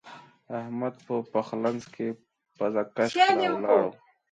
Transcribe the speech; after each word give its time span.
احمد 0.59 0.93
په 1.05 1.15
پخلنځ 1.31 1.81
کې 1.93 2.07
پزه 2.57 2.83
کش 2.95 3.11
کړه 3.21 3.43
او 3.51 3.55
ولاړ. 3.57 3.85